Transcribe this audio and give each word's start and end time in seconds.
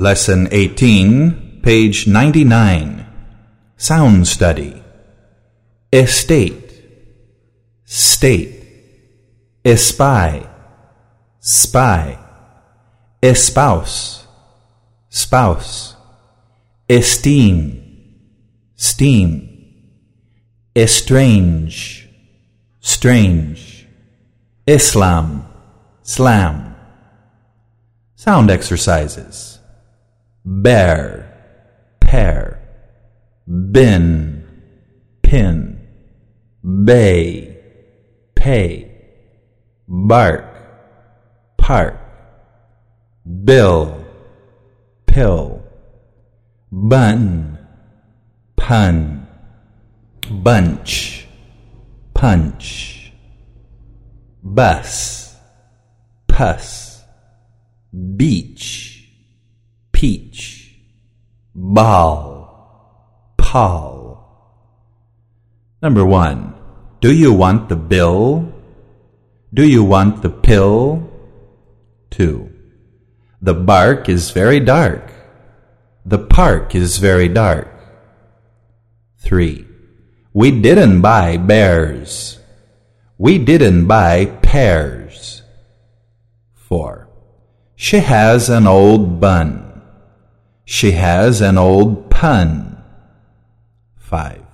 Lesson 0.00 0.46
18, 0.52 1.58
page 1.60 2.06
99. 2.06 3.04
Sound 3.76 4.28
study. 4.28 4.80
Estate, 5.92 6.72
state. 7.84 8.62
Espy, 9.64 10.46
spy. 11.40 12.16
Espouse, 13.20 14.24
spouse. 15.08 15.96
Esteem, 16.88 18.22
steam. 18.76 19.48
Estrange, 20.76 22.08
strange. 22.78 23.88
Islam, 24.64 25.44
slam. 26.04 26.76
Sound 28.14 28.48
exercises. 28.48 29.57
Bear, 30.50 31.28
pear. 32.00 32.58
Bin, 33.46 34.48
pin. 35.22 35.86
Bay, 36.84 37.58
pay. 38.34 38.90
Bark, 39.86 40.46
park. 41.58 42.00
Bill, 43.44 44.06
pill. 45.06 45.62
Bun, 46.72 47.58
pun. 48.56 49.26
Bunch, 50.30 51.26
punch. 52.14 53.12
Bus, 54.42 55.36
pus. 56.26 57.02
Beach, 58.16 58.97
peach. 59.98 60.78
Ball, 61.56 63.34
pall. 63.36 63.98
Number 65.82 66.06
one. 66.06 66.54
Do 67.00 67.12
you 67.12 67.32
want 67.32 67.68
the 67.68 67.74
bill? 67.74 68.52
Do 69.52 69.66
you 69.66 69.82
want 69.82 70.22
the 70.22 70.30
pill? 70.30 71.10
Two. 72.10 72.52
The 73.42 73.54
bark 73.54 74.08
is 74.08 74.30
very 74.30 74.60
dark. 74.60 75.10
The 76.06 76.18
park 76.18 76.76
is 76.76 76.98
very 76.98 77.28
dark. 77.28 77.68
Three. 79.18 79.66
We 80.32 80.52
didn't 80.52 81.00
buy 81.00 81.38
bears. 81.38 82.38
We 83.18 83.38
didn't 83.38 83.88
buy 83.88 84.26
pears. 84.26 85.42
Four. 86.54 87.08
She 87.74 87.98
has 87.98 88.48
an 88.48 88.68
old 88.68 89.18
bun. 89.18 89.67
She 90.70 90.92
has 90.92 91.40
an 91.40 91.56
old 91.56 92.10
pun. 92.10 92.76
Five. 93.96 94.44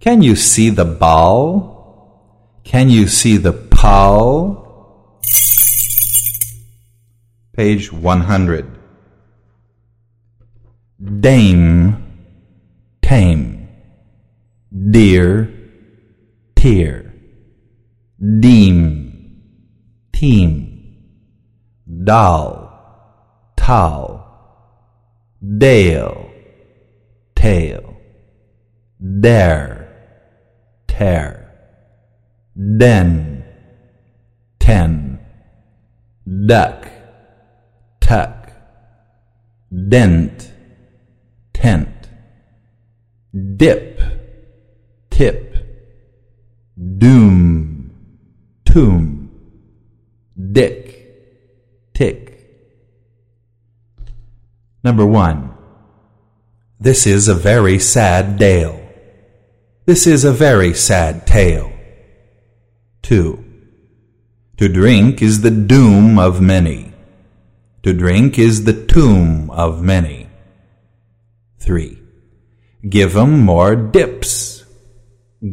Can 0.00 0.22
you 0.22 0.34
see 0.34 0.70
the 0.70 0.86
ball? 0.86 2.62
Can 2.64 2.88
you 2.88 3.06
see 3.08 3.36
the 3.36 3.52
pall? 3.52 5.20
Page 7.52 7.92
100. 7.92 8.78
Dame, 11.20 12.24
tame. 13.02 13.68
Dear, 14.90 15.52
tear. 16.56 17.12
Deem, 18.18 19.42
team. 20.10 20.96
Doll, 22.04 23.52
towel. 23.56 24.17
Dale, 25.40 26.30
tail. 27.36 27.96
Dare, 28.98 29.88
tear. 30.88 31.54
Den, 32.56 33.44
ten. 34.58 35.20
Duck, 36.46 36.88
tuck. 38.00 38.50
Dent, 39.88 40.52
tent. 41.54 42.08
Dip, 43.56 44.00
tip. 45.10 45.54
Doom, 46.98 47.92
tomb. 48.64 49.30
Dick, 50.52 50.97
Number 54.88 55.04
one. 55.04 55.52
This 56.80 57.06
is 57.06 57.28
a 57.28 57.34
very 57.34 57.78
sad 57.78 58.38
dale. 58.38 58.80
This 59.84 60.06
is 60.06 60.24
a 60.24 60.32
very 60.32 60.72
sad 60.72 61.26
tale. 61.26 61.70
Two. 63.02 63.44
To 64.56 64.66
drink 64.66 65.20
is 65.20 65.42
the 65.42 65.50
doom 65.50 66.18
of 66.18 66.40
many. 66.40 66.94
To 67.82 67.92
drink 67.92 68.38
is 68.38 68.64
the 68.64 68.72
tomb 68.72 69.50
of 69.50 69.82
many. 69.82 70.30
Three. 71.58 71.98
Give 72.88 73.14
'em 73.14 73.40
more 73.40 73.76
dips. 73.76 74.64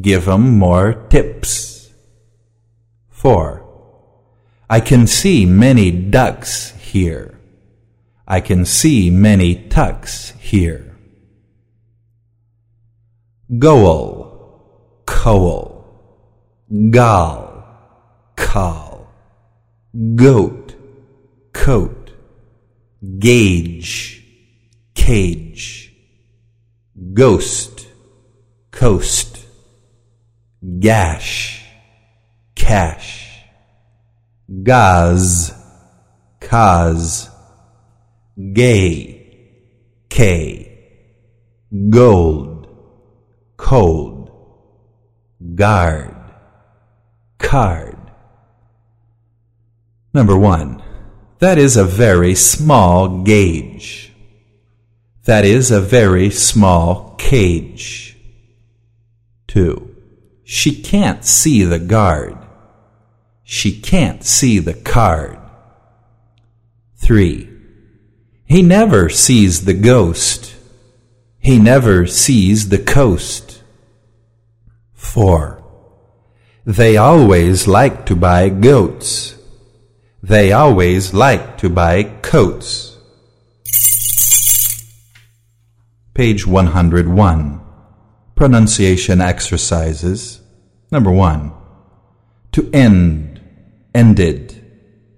Give 0.07 0.29
'em 0.29 0.57
more 0.57 0.94
tips. 1.09 1.90
Four. 3.09 3.66
I 4.69 4.79
can 4.79 5.07
see 5.07 5.46
many 5.46 5.91
ducks 5.91 6.72
here. 6.79 7.35
I 8.28 8.41
can 8.41 8.66
see 8.66 9.12
many 9.12 9.56
tucks 9.69 10.31
here. 10.40 10.97
Goal, 13.59 15.03
coal, 15.06 15.86
gall, 16.90 17.64
call, 18.35 19.08
goat, 20.16 20.74
coat, 21.53 22.12
gauge, 23.19 24.24
cage, 24.96 25.94
ghost, 27.14 27.88
coast, 28.72 29.46
gash, 30.80 31.64
cash, 32.56 33.44
gaz, 34.64 35.53
cause, 36.40 37.30
gay, 38.53 39.22
K, 40.09 40.78
gold, 41.90 42.68
cold, 43.57 44.31
guard, 45.56 46.16
card. 47.38 47.97
Number 50.13 50.38
one, 50.38 50.81
that 51.40 51.57
is 51.57 51.75
a 51.75 51.84
very 51.84 52.35
small 52.35 53.23
gauge. 53.23 54.13
That 55.25 55.44
is 55.44 55.72
a 55.72 55.81
very 55.81 56.29
small 56.29 57.16
cage. 57.17 58.17
Two, 59.47 59.96
she 60.44 60.81
can't 60.81 61.25
see 61.25 61.63
the 61.63 61.79
guard. 61.79 62.38
She 63.44 63.79
can't 63.79 64.23
see 64.23 64.59
the 64.59 64.73
card. 64.73 65.38
Three, 66.96 67.55
he 68.46 68.62
never 68.62 69.10
sees 69.10 69.66
the 69.66 69.74
ghost. 69.74 70.56
He 71.40 71.60
never 71.60 72.06
sees 72.06 72.70
the 72.70 72.78
coast. 72.78 73.64
Four, 74.94 75.64
they 76.66 76.98
always 76.98 77.68
like 77.68 78.06
to 78.08 78.16
buy 78.16 78.50
goats. 78.50 79.36
They 80.22 80.52
always 80.52 81.14
like 81.14 81.58
to 81.60 81.70
buy 81.70 82.04
coats. 82.22 82.98
Page 86.14 86.48
101. 86.48 87.62
Pronunciation 88.36 89.22
exercises. 89.22 90.41
Number 90.91 91.12
one. 91.12 91.52
To 92.53 92.70
end, 92.72 93.41
ended. 93.94 94.62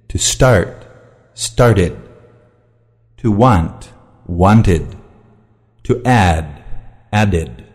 To 0.09 0.17
start, 0.17 0.85
started. 1.33 2.06
To 3.17 3.31
want, 3.31 3.91
wanted. 4.27 4.95
To 5.83 6.01
add, 6.05 6.63
added. 7.11 7.65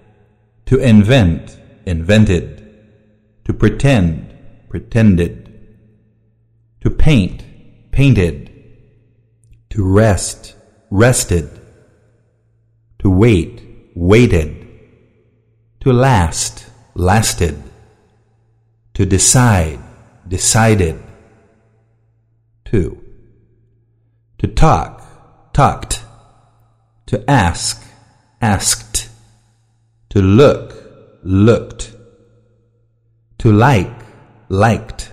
To 0.66 0.78
invent, 0.78 1.58
invented. 1.84 2.58
To 3.44 3.52
pretend, 3.52 4.32
pretended. 4.68 5.48
To 6.82 6.90
paint, 6.90 7.44
painted. 7.90 8.50
To 9.70 9.84
rest, 9.84 10.54
rested. 10.90 11.50
To 13.00 13.10
wait, 13.10 13.62
waited. 13.96 14.68
To 15.80 15.92
last, 15.92 16.66
lasted. 16.94 17.60
To 18.94 19.04
decide, 19.04 19.80
decided. 20.28 21.02
2. 22.66 23.02
To 24.38 24.46
talk, 24.46 25.01
talked. 25.52 26.02
To 27.06 27.31
ask, 27.31 27.82
asked. 28.40 29.08
To 30.10 30.20
look, 30.22 30.75
looked. 31.22 31.93
To 33.38 33.52
like, 33.52 33.94
liked. 34.49 35.12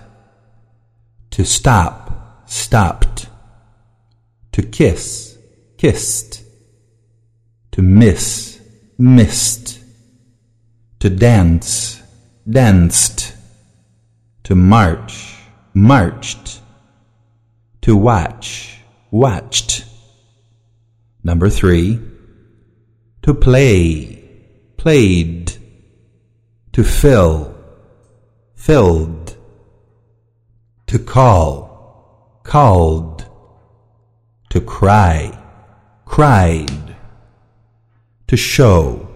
To 1.32 1.44
stop, 1.44 2.48
stopped. 2.48 3.28
To 4.52 4.62
kiss, 4.62 5.38
kissed. 5.78 6.42
To 7.72 7.82
miss, 7.82 8.60
missed. 8.98 9.78
To 11.00 11.08
dance, 11.08 12.02
danced. 12.48 13.34
To 14.44 14.54
march, 14.54 15.36
marched. 15.72 16.60
To 17.82 17.96
watch, 17.96 18.80
watched. 19.10 19.69
Number 21.22 21.50
three. 21.50 22.00
To 23.22 23.34
play, 23.34 24.24
played. 24.76 25.52
To 26.72 26.84
fill, 26.84 27.54
filled. 28.54 29.36
To 30.86 30.98
call, 30.98 32.40
called. 32.44 33.26
To 34.50 34.60
cry, 34.60 35.38
cried. 36.06 36.96
To 38.28 38.36
show, 38.36 39.08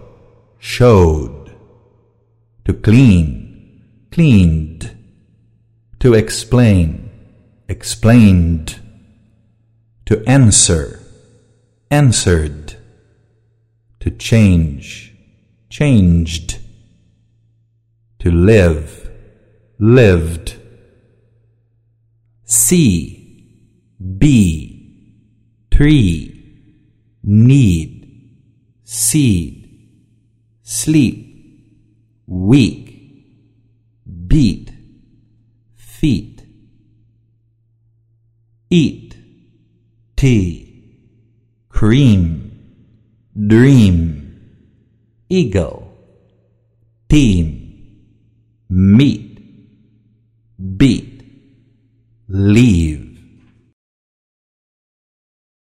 showed. 0.58 1.56
To 2.66 2.74
clean, 2.74 3.82
cleaned. 4.12 4.90
To 6.00 6.12
explain, 6.14 7.10
explained. 7.68 8.78
To 10.06 10.22
answer, 10.28 11.03
answered. 11.90 12.76
To 14.00 14.10
change, 14.10 15.14
changed. 15.70 16.58
To 18.18 18.30
live, 18.30 19.10
lived. 19.78 20.56
See, 22.44 23.58
be, 24.18 25.16
tree, 25.70 26.60
need, 27.22 28.30
seed, 28.84 29.88
sleep, 30.62 31.74
week, 32.26 33.26
beat, 34.26 34.72
feet, 35.74 36.42
eat, 38.70 39.16
tea, 40.16 40.63
cream, 41.74 42.22
dream, 43.34 44.40
eagle, 45.28 45.92
team, 47.08 47.44
meet, 48.70 49.38
beat, 50.78 51.22
leave. 52.28 53.03